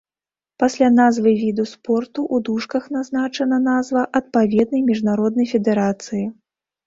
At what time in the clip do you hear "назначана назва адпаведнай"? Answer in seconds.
2.95-4.81